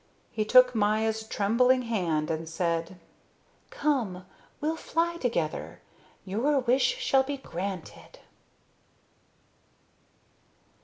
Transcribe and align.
He 0.31 0.45
took 0.45 0.73
Maya's 0.73 1.21
trembling 1.27 1.83
hand 1.83 2.31
and 2.31 2.49
said: 2.49 2.99
"Come. 3.69 4.25
We'll 4.59 4.75
fly 4.75 5.17
together. 5.17 5.79
Your 6.25 6.57
wish 6.61 6.97
shall 6.97 7.21
be 7.21 7.37
granted." 7.37 8.17